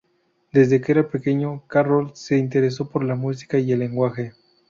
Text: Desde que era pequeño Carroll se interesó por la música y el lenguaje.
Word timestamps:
Desde 0.51 0.81
que 0.81 0.93
era 0.93 1.11
pequeño 1.11 1.67
Carroll 1.67 2.15
se 2.15 2.35
interesó 2.35 2.89
por 2.89 3.03
la 3.03 3.13
música 3.13 3.59
y 3.59 3.71
el 3.71 3.77
lenguaje. 3.81 4.33